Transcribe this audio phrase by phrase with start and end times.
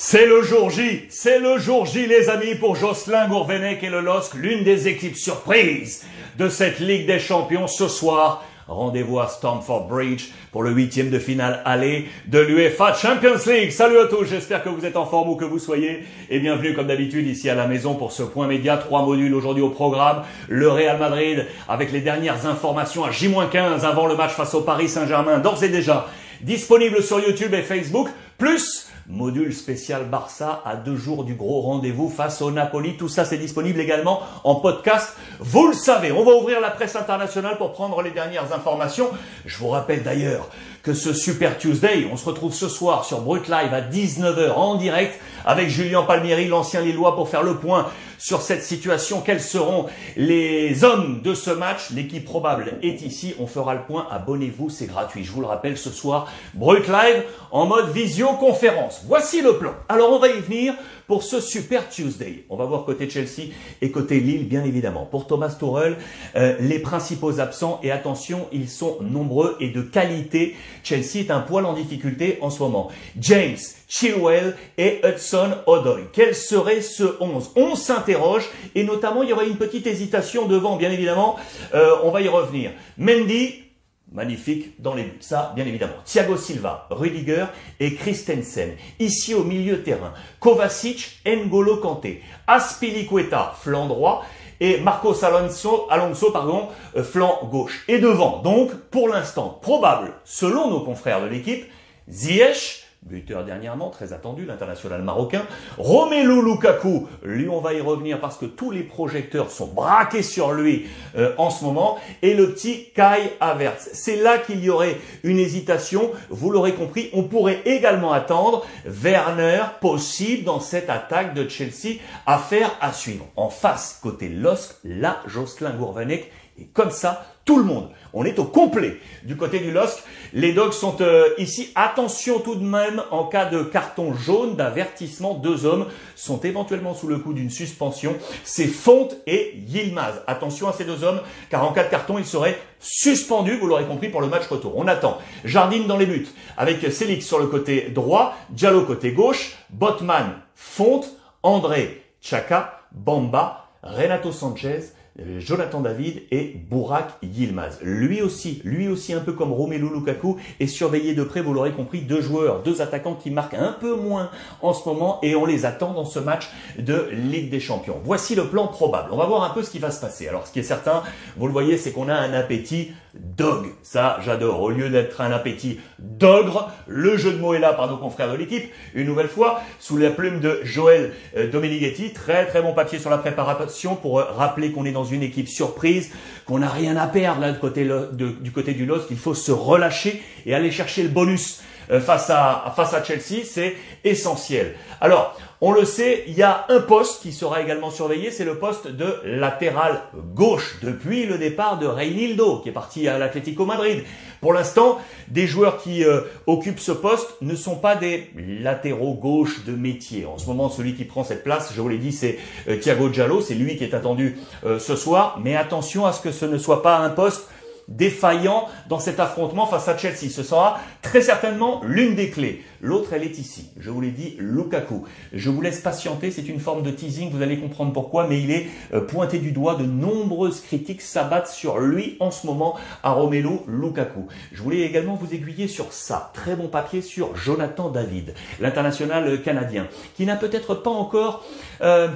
[0.00, 4.00] C'est le jour J, c'est le jour J les amis pour Jocelyn Gourvenec et le
[4.00, 6.04] LOSC, l'une des équipes surprises
[6.38, 8.44] de cette Ligue des Champions ce soir.
[8.68, 13.72] Rendez-vous à Stamford Bridge pour le huitième de finale aller de l'UEFA Champions League.
[13.72, 16.04] Salut à tous, j'espère que vous êtes en forme ou que vous soyez.
[16.30, 18.76] Et bienvenue comme d'habitude ici à la maison pour ce point média.
[18.76, 20.22] Trois modules aujourd'hui au programme.
[20.48, 24.88] Le Real Madrid avec les dernières informations à J-15 avant le match face au Paris
[24.88, 25.40] Saint-Germain.
[25.40, 26.06] D'ores et déjà
[26.40, 28.08] disponible sur YouTube et Facebook.
[28.38, 32.98] Plus Module spécial Barça à deux jours du gros rendez-vous face au Napoli.
[32.98, 35.16] Tout ça, c'est disponible également en podcast.
[35.40, 39.08] Vous le savez, on va ouvrir la presse internationale pour prendre les dernières informations.
[39.46, 40.50] Je vous rappelle d'ailleurs
[40.82, 44.74] que ce Super Tuesday, on se retrouve ce soir sur Brut Live à 19h en
[44.74, 45.18] direct
[45.48, 47.86] avec Julien Palmieri, l'ancien Lillois, pour faire le point
[48.18, 49.22] sur cette situation.
[49.22, 51.90] Quels seront les hommes de ce match?
[51.90, 53.34] L'équipe probable est ici.
[53.40, 54.06] On fera le point.
[54.10, 55.24] Abonnez-vous, c'est gratuit.
[55.24, 59.04] Je vous le rappelle ce soir, Brut Live en mode visioconférence.
[59.06, 59.72] Voici le plan.
[59.88, 60.74] Alors on va y venir
[61.06, 62.44] pour ce Super Tuesday.
[62.50, 65.06] On va voir côté Chelsea et côté Lille, bien évidemment.
[65.06, 65.96] Pour Thomas Tuchel,
[66.36, 70.54] euh, les principaux absents, et attention, ils sont nombreux et de qualité.
[70.84, 72.90] Chelsea est un poil en difficulté en ce moment.
[73.18, 73.56] James,
[73.88, 76.10] Chilwell et Hudson Odoi.
[76.12, 80.76] Quel serait ce 11 On s'interroge et notamment il y aurait une petite hésitation devant,
[80.76, 81.36] bien évidemment.
[81.74, 82.72] Euh, on va y revenir.
[82.98, 83.64] Mendy,
[84.12, 85.16] magnifique dans les buts.
[85.20, 85.94] Ça, bien évidemment.
[86.04, 87.46] Thiago Silva, Rudiger
[87.80, 88.76] et Christensen.
[88.98, 90.12] Ici au milieu terrain.
[90.38, 92.22] Kovacic, N'Golo Kanté.
[92.46, 94.24] Aspilicueta, flanc droit.
[94.60, 97.84] Et Marcos Alonso, Alonso pardon, euh, flanc gauche.
[97.86, 101.64] Et devant, donc, pour l'instant, probable, selon nos confrères de l'équipe,
[102.10, 105.42] Ziyech, buteur dernièrement, très attendu, l'international marocain.
[105.78, 110.52] Romelu Lukaku, lui on va y revenir parce que tous les projecteurs sont braqués sur
[110.52, 111.98] lui euh, en ce moment.
[112.22, 113.90] Et le petit Kai Havertz.
[113.92, 117.10] C'est là qu'il y aurait une hésitation, vous l'aurez compris.
[117.12, 121.98] On pourrait également attendre Werner possible dans cette attaque de Chelsea.
[122.26, 123.26] Affaire à suivre.
[123.36, 127.88] En face, côté LOSC, là, Jocelyn Gourvenec et comme ça, tout le monde.
[128.12, 130.04] On est au complet du côté du LOSC.
[130.34, 131.72] Les dogs sont euh, ici.
[131.74, 137.06] Attention tout de même, en cas de carton jaune, d'avertissement, deux hommes sont éventuellement sous
[137.06, 138.14] le coup d'une suspension.
[138.44, 140.22] C'est Fonte et Yilmaz.
[140.26, 143.86] Attention à ces deux hommes, car en cas de carton, ils seraient suspendus, vous l'aurez
[143.86, 144.74] compris, pour le match retour.
[144.76, 145.16] On attend.
[145.46, 146.28] Jardine dans les buts,
[146.58, 151.08] avec Célix sur le côté droit, Diallo côté gauche, Botman, Fonte,
[151.42, 154.92] André, Chaka, Bamba, Renato Sanchez,
[155.38, 157.78] Jonathan David et Bourak Yilmaz.
[157.82, 161.72] Lui aussi, lui aussi un peu comme Romelu Lukaku est surveillé de près, vous l'aurez
[161.72, 164.30] compris, deux joueurs, deux attaquants qui marquent un peu moins
[164.62, 168.00] en ce moment et on les attend dans ce match de Ligue des Champions.
[168.04, 169.08] Voici le plan probable.
[169.12, 170.28] On va voir un peu ce qui va se passer.
[170.28, 171.02] Alors ce qui est certain,
[171.36, 173.66] vous le voyez, c'est qu'on a un appétit dog.
[173.82, 174.62] Ça, j'adore.
[174.62, 178.30] Au lieu d'être un appétit d'ogre, le jeu de mots est là par nos confrères
[178.30, 178.64] de l'équipe.
[178.94, 182.12] Une nouvelle fois, sous la plume de Joël euh, Domenighetti.
[182.12, 185.48] Très très bon papier sur la préparation pour euh, rappeler qu'on est dans une équipe
[185.48, 186.10] surprise,
[186.46, 189.52] qu'on n'a rien à perdre là, du côté, du côté du LOS, qu'il faut se
[189.52, 191.62] relâcher et aller chercher le bonus
[192.00, 193.44] face à, face à Chelsea.
[193.44, 194.74] C'est essentiel.
[195.00, 198.58] Alors, on le sait, il y a un poste qui sera également surveillé, c'est le
[198.58, 204.04] poste de latéral gauche depuis le départ de Reynildo qui est parti à l'Atlético Madrid.
[204.40, 209.64] Pour l'instant, des joueurs qui euh, occupent ce poste ne sont pas des latéraux gauche
[209.64, 210.26] de métier.
[210.26, 212.38] En ce moment, celui qui prend cette place, je vous l'ai dit, c'est
[212.68, 216.20] euh, Thiago Giallo, c'est lui qui est attendu euh, ce soir, mais attention à ce
[216.20, 217.48] que ce ne soit pas un poste
[217.88, 220.30] défaillant dans cet affrontement face à Chelsea.
[220.30, 222.62] Ce sera très certainement l'une des clés.
[222.80, 223.70] L'autre, elle est ici.
[223.80, 225.04] Je vous l'ai dit, Lukaku.
[225.32, 228.50] Je vous laisse patienter, c'est une forme de teasing, vous allez comprendre pourquoi, mais il
[228.50, 229.74] est euh, pointé du doigt.
[229.74, 234.26] De nombreuses critiques s'abattent sur lui en ce moment à Romelu Lukaku.
[234.52, 236.30] Je voulais également vous aiguiller sur ça.
[236.34, 241.44] Très bon papier sur Jonathan David, l'international canadien, qui n'a peut-être pas encore
[241.80, 242.08] euh,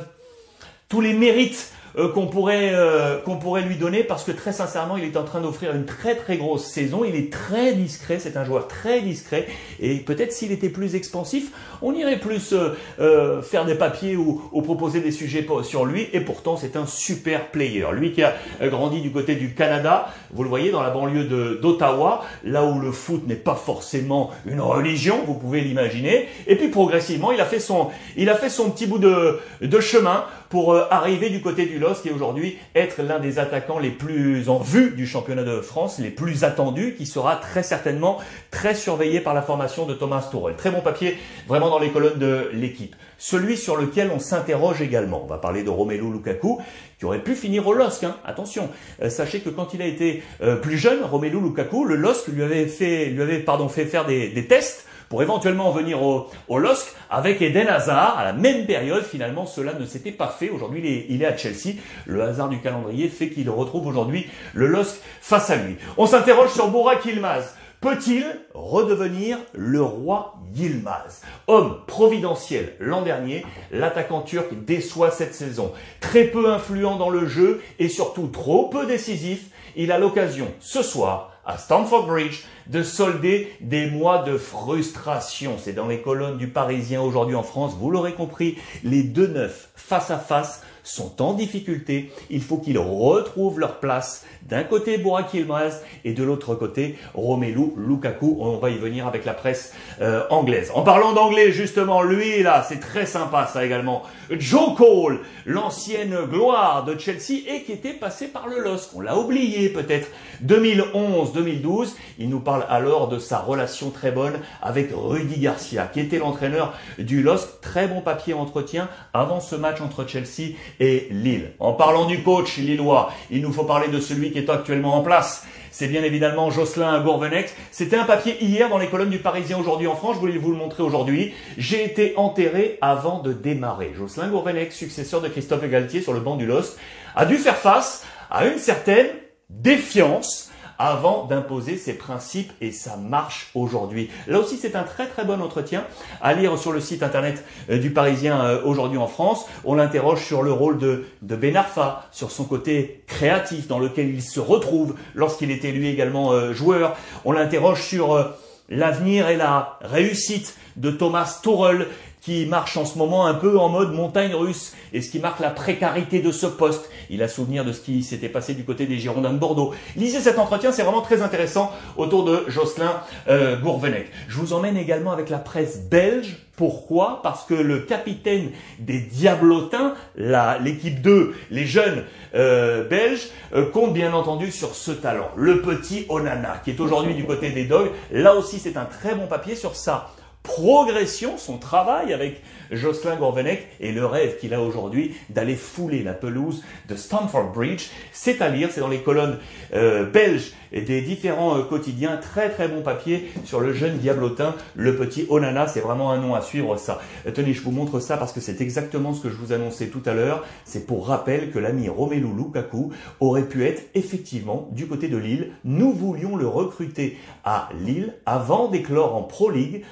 [0.88, 4.96] tous les mérites euh, qu'on pourrait euh, qu'on pourrait lui donner parce que très sincèrement,
[4.96, 7.04] il est en train d'offrir une très très grosse saison.
[7.04, 9.46] Il est très discret, c'est un joueur très discret
[9.78, 11.50] et peut-être s'il était plus expansif,
[11.82, 12.54] on irait plus
[12.98, 16.08] euh, faire des papiers ou, ou, proposer des sujets sur lui.
[16.12, 17.86] Et pourtant, c'est un super player.
[17.92, 21.24] Lui qui a grandi du côté du Canada, vous le voyez dans la banlieue
[21.60, 26.28] d'Ottawa, là où le foot n'est pas forcément une religion, vous pouvez l'imaginer.
[26.46, 29.80] Et puis progressivement, il a fait son il a fait son petit bout de de
[29.80, 34.48] chemin pour arriver du côté du qui est aujourd'hui être l'un des attaquants les plus
[34.48, 38.18] en vue du championnat de France, les plus attendus, qui sera très certainement
[38.50, 40.54] très surveillé par la formation de Thomas Tuchel.
[40.56, 41.18] Très bon papier,
[41.48, 42.94] vraiment dans les colonnes de l'équipe.
[43.18, 45.22] Celui sur lequel on s'interroge également.
[45.24, 46.60] On va parler de Romelu Lukaku,
[46.98, 48.04] qui aurait pu finir au LOSC.
[48.04, 48.16] Hein.
[48.24, 48.68] Attention,
[49.02, 52.42] euh, sachez que quand il a été euh, plus jeune, Romelu Lukaku, le LOSC lui
[52.42, 56.86] avait fait, lui avait pardon fait faire des tests pour éventuellement venir au, au LOSC
[57.10, 58.18] avec Eden Hazard.
[58.18, 60.48] À la même période, finalement, cela ne s'était pas fait.
[60.48, 61.74] Aujourd'hui, il est, il est à Chelsea.
[62.06, 65.76] Le hasard du calendrier fait qu'il retrouve aujourd'hui le LOSC face à lui.
[65.98, 67.54] On s'interroge sur Burak Ilmaz.
[67.82, 68.24] Peut-il
[68.54, 71.20] redevenir le roi Yilmaz?
[71.46, 75.72] Homme providentiel l'an dernier, l'attaquant turc déçoit cette saison.
[76.00, 80.82] Très peu influent dans le jeu et surtout trop peu décisif, il a l'occasion ce
[80.82, 85.56] soir à Stamford Bridge de solder des mois de frustration.
[85.58, 89.70] C'est dans les colonnes du Parisien aujourd'hui en France, vous l'aurez compris, les deux neufs
[89.74, 92.12] face à face sont en difficulté.
[92.30, 94.24] Il faut qu'ils retrouvent leur place.
[94.42, 98.38] D'un côté, Burak Yilmaz et de l'autre côté, Romelu Lukaku.
[98.40, 100.72] On va y venir avec la presse euh, anglaise.
[100.74, 104.02] En parlant d'anglais, justement, lui, là, c'est très sympa ça également.
[104.30, 108.90] Joe Cole, l'ancienne gloire de Chelsea et qui était passé par le LOSC.
[108.94, 110.08] On l'a oublié peut-être.
[110.44, 116.18] 2011-2012, il nous parle alors de sa relation très bonne avec Rudy Garcia, qui était
[116.18, 117.60] l'entraîneur du LOSC.
[117.60, 121.52] Très bon papier entretien avant ce match entre Chelsea et Lille.
[121.58, 125.02] En parlant du coach lillois, il nous faut parler de celui qui est actuellement en
[125.02, 125.46] place.
[125.70, 127.50] C'est bien évidemment Jocelyn Gourvenec.
[127.70, 130.16] C'était un papier hier dans les colonnes du Parisien aujourd'hui en France.
[130.16, 131.32] Je voulais vous le montrer aujourd'hui.
[131.56, 133.92] J'ai été enterré avant de démarrer.
[133.96, 136.76] Jocelyn Gourvenec, successeur de Christophe Galtier sur le banc du LOSC,
[137.16, 139.08] a dû faire face à une certaine
[139.48, 140.51] défiance
[140.82, 144.10] avant d'imposer ses principes et sa marche aujourd'hui.
[144.26, 145.84] Là aussi, c'est un très très bon entretien
[146.20, 149.46] à lire sur le site internet euh, du Parisien euh, aujourd'hui en France.
[149.64, 154.08] On l'interroge sur le rôle de, de Ben Arfa, sur son côté créatif dans lequel
[154.08, 156.96] il se retrouve lorsqu'il était lui également euh, joueur.
[157.24, 158.32] On l'interroge sur
[158.68, 161.86] l'avenir et la réussite de Thomas Tuchel
[162.22, 165.40] qui marche en ce moment un peu en mode montagne russe et ce qui marque
[165.40, 166.88] la précarité de ce poste.
[167.10, 169.74] Il a souvenir de ce qui s'était passé du côté des Girondins de Bordeaux.
[169.96, 174.06] Lisez cet entretien, c'est vraiment très intéressant autour de Jocelyn euh, Gourvenec.
[174.28, 176.36] Je vous emmène également avec la presse belge.
[176.54, 177.20] Pourquoi?
[177.24, 182.04] Parce que le capitaine des Diablotins, l'équipe 2, les jeunes
[182.36, 185.30] euh, belges, euh, compte bien entendu sur ce talent.
[185.34, 187.90] Le petit Onana, qui est aujourd'hui du côté des Dogs.
[188.12, 192.42] Là aussi, c'est un très bon papier sur ça progression, son travail avec
[192.72, 197.90] Jocelyn Gourvenec et le rêve qu'il a aujourd'hui d'aller fouler la pelouse de Stamford Bridge.
[198.12, 199.38] C'est à lire, c'est dans les colonnes
[199.74, 202.16] euh, belges des différents euh, quotidiens.
[202.16, 205.66] Très très bon papier sur le jeune diablotin, le petit Onana.
[205.66, 207.00] C'est vraiment un nom à suivre ça.
[207.26, 209.88] Euh, tenez, je vous montre ça parce que c'est exactement ce que je vous annonçais
[209.88, 210.44] tout à l'heure.
[210.64, 215.50] C'est pour rappel que l'ami Romelu Lukaku aurait pu être effectivement du côté de Lille.
[215.64, 219.84] Nous voulions le recruter à Lille avant d'éclore en Pro League.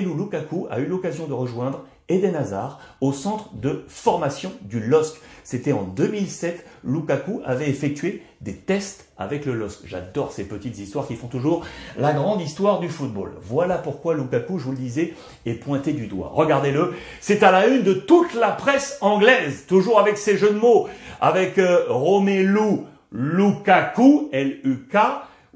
[0.00, 5.16] Lukaku a eu l'occasion de rejoindre Eden Hazard au centre de formation du LOSC.
[5.42, 9.80] C'était en 2007, Lukaku avait effectué des tests avec le LOSC.
[9.86, 11.64] J'adore ces petites histoires qui font toujours
[11.96, 13.32] la grande histoire du football.
[13.40, 15.14] Voilà pourquoi Lukaku, je vous le disais,
[15.44, 16.30] est pointé du doigt.
[16.34, 20.58] Regardez-le, c'est à la une de toute la presse anglaise, toujours avec ces jeux de
[20.58, 20.88] mots,
[21.20, 22.82] avec euh, Romelu
[23.12, 24.96] Lukaku, L-U-K,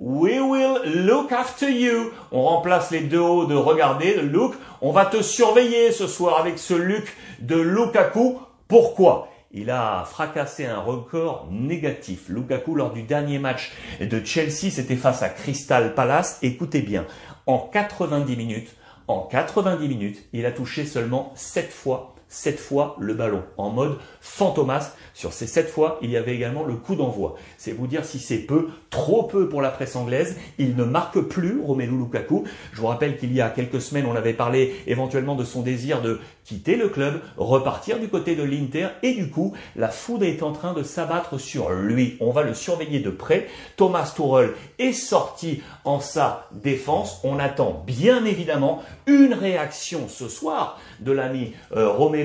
[0.02, 2.12] We will look after you.
[2.32, 4.54] On remplace les deux hauts de regarder, le look.
[4.80, 7.04] On va te surveiller ce soir avec ce look
[7.40, 8.38] de Lukaku.
[8.66, 9.28] Pourquoi?
[9.52, 12.30] Il a fracassé un record négatif.
[12.30, 16.38] Lukaku, lors du dernier match de Chelsea, c'était face à Crystal Palace.
[16.40, 17.04] Écoutez bien,
[17.46, 18.74] en 90 minutes,
[19.06, 23.98] en 90 minutes, il a touché seulement 7 fois 7 fois le ballon en mode
[24.20, 24.94] fantomas.
[25.14, 27.34] Sur ces 7 fois, il y avait également le coup d'envoi.
[27.58, 30.36] C'est vous dire si c'est peu, trop peu pour la presse anglaise.
[30.56, 32.44] Il ne marque plus Romelu Lukaku.
[32.72, 36.00] Je vous rappelle qu'il y a quelques semaines, on avait parlé éventuellement de son désir
[36.02, 40.42] de quitter le club, repartir du côté de l'Inter et du coup, la foudre est
[40.42, 42.16] en train de s'abattre sur lui.
[42.20, 43.48] On va le surveiller de près.
[43.76, 47.20] Thomas Tuchel est sorti en sa défense.
[47.24, 52.19] On attend bien évidemment une réaction ce soir de l'ami euh, Romelu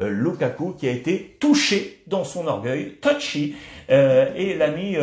[0.00, 3.54] euh, Lukaku qui a été touché dans son orgueil, touchy,
[3.90, 4.96] euh, et l'ami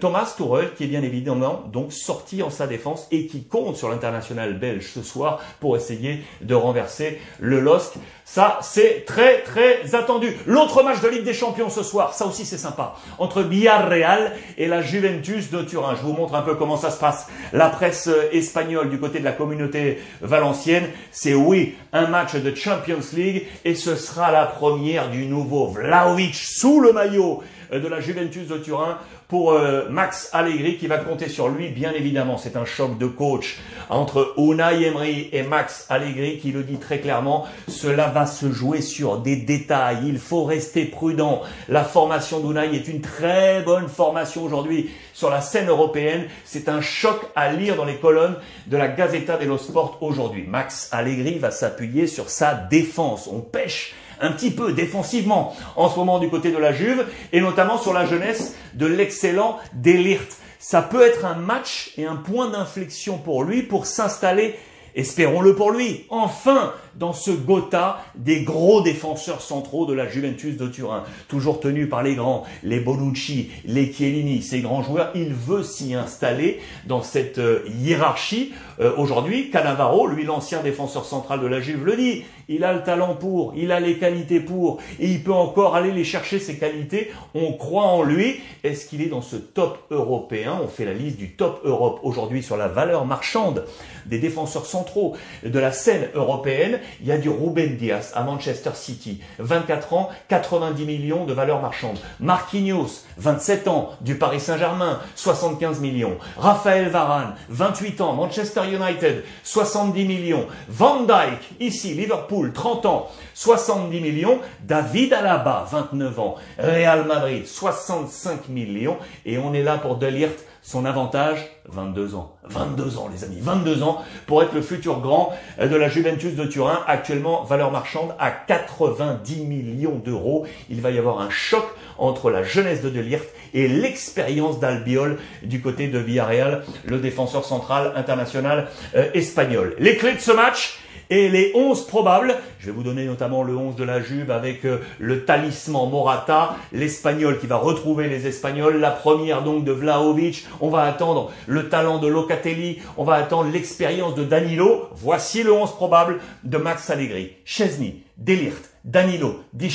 [0.00, 3.88] Thomas Tuchel qui est bien évidemment donc sorti en sa défense et qui compte sur
[3.88, 7.94] l'international belge ce soir pour essayer de renverser le LOSC.
[8.32, 10.36] Ça, c'est très très attendu.
[10.46, 14.68] L'autre match de Ligue des Champions ce soir, ça aussi c'est sympa, entre Villarreal et
[14.68, 15.96] la Juventus de Turin.
[15.96, 17.26] Je vous montre un peu comment ça se passe.
[17.52, 23.00] La presse espagnole du côté de la communauté valencienne, c'est oui, un match de Champions
[23.14, 28.48] League et ce sera la première du nouveau Vlaovic sous le maillot de la Juventus
[28.48, 28.98] de Turin
[29.30, 32.36] pour euh, Max Allegri qui va compter sur lui, bien évidemment.
[32.36, 33.58] C'est un choc de coach
[33.88, 37.46] entre Unai Emery et Max Allegri qui le dit très clairement.
[37.68, 39.98] Cela va se jouer sur des détails.
[40.04, 41.42] Il faut rester prudent.
[41.68, 46.24] La formation d'Unai est une très bonne formation aujourd'hui sur la scène européenne.
[46.44, 48.34] C'est un choc à lire dans les colonnes
[48.66, 50.44] de la Gazzetta dello Sport aujourd'hui.
[50.44, 53.28] Max Allegri va s'appuyer sur sa défense.
[53.28, 57.40] On pêche un petit peu défensivement en ce moment du côté de la Juve et
[57.40, 60.36] notamment sur la jeunesse de l'excellent Delirte.
[60.58, 64.56] Ça peut être un match et un point d'inflexion pour lui pour s'installer
[64.94, 70.66] espérons-le pour lui, enfin dans ce Gotha des gros défenseurs centraux de la Juventus de
[70.66, 75.62] Turin, toujours tenu par les grands, les Bonucci, les Chiellini, ces grands joueurs, il veut
[75.62, 78.52] s'y installer dans cette euh, hiérarchie.
[78.80, 82.82] Euh, aujourd'hui, Cannavaro, lui l'ancien défenseur central de la Juve, le dit, il a le
[82.82, 86.56] talent pour, il a les qualités pour, et il peut encore aller les chercher ces
[86.56, 88.40] qualités, on croit en lui.
[88.64, 90.58] Est-ce qu'il est dans ce top européen?
[90.62, 93.64] On fait la liste du top Europe aujourd'hui sur la valeur marchande
[94.06, 98.70] des défenseurs centraux de la scène européenne il y a du Ruben Diaz à Manchester
[98.74, 101.98] City, 24 ans, 90 millions de valeur marchande.
[102.20, 106.16] Marquinhos, 27 ans, du Paris Saint-Germain, 75 millions.
[106.36, 110.46] Raphaël Varane, 28 ans, Manchester United, 70 millions.
[110.68, 114.40] Van Dijk, ici, Liverpool, 30 ans, 70 millions.
[114.62, 118.96] David Alaba, 29 ans, Real Madrid, 65 millions.
[119.24, 121.38] Et on est là pour Delirte son avantage,
[121.68, 122.36] 22 ans.
[122.44, 123.38] 22 ans, les amis.
[123.40, 126.80] 22 ans pour être le futur grand de la Juventus de Turin.
[126.86, 130.46] Actuellement, valeur marchande à 90 millions d'euros.
[130.68, 131.64] Il va y avoir un choc
[131.98, 137.92] entre la jeunesse de Delirte et l'expérience d'Albiol du côté de Villarreal, le défenseur central
[137.96, 139.74] international euh, espagnol.
[139.78, 140.78] Les clés de ce match,
[141.10, 142.34] et les 11 probables.
[142.58, 146.56] Je vais vous donner notamment le 11 de la Juve avec euh, le talisman Morata,
[146.72, 150.46] l'Espagnol qui va retrouver les Espagnols, la première donc de Vlaovic.
[150.60, 154.88] On va attendre le talent de Locatelli, on va attendre l'expérience de Danilo.
[154.92, 157.32] Voici le 11 probable de Max Allegri.
[157.44, 159.70] Chesney, Delirte, Danilo, Di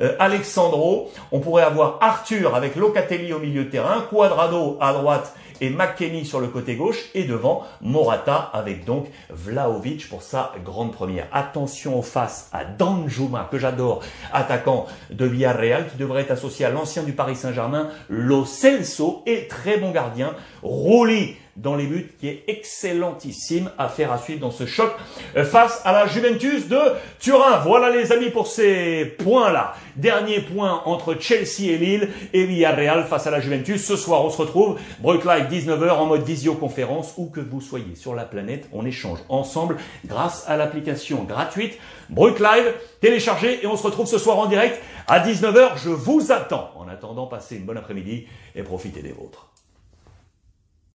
[0.00, 1.10] euh, Alexandro.
[1.32, 6.24] On pourrait avoir Arthur avec Locatelli au milieu de terrain, Quadrado à droite et McKenny
[6.24, 11.26] sur le côté gauche et devant Morata avec donc Vlaovic pour sa grande première.
[11.32, 14.02] Attention aux faces à Danjuma que j'adore,
[14.32, 19.46] attaquant de Villarreal qui devrait être associé à l'ancien du Paris Saint-Germain, Lo Celso et
[19.48, 24.50] très bon gardien, Roli dans les buts, qui est excellentissime à faire à suivre dans
[24.50, 24.92] ce choc
[25.36, 26.78] euh, face à la Juventus de
[27.20, 27.58] Turin.
[27.58, 29.74] Voilà les amis pour ces points-là.
[29.96, 33.84] Dernier point entre Chelsea et Lille et Villarreal face à la Juventus.
[33.84, 37.94] Ce soir, on se retrouve, Break Live 19h en mode visioconférence, où que vous soyez
[37.94, 41.78] sur la planète, on échange ensemble grâce à l'application gratuite
[42.10, 42.74] Break Live.
[43.00, 45.72] Téléchargez et on se retrouve ce soir en direct à 19h.
[45.76, 46.70] Je vous attends.
[46.76, 49.53] En attendant, passez une bonne après-midi et profitez des vôtres.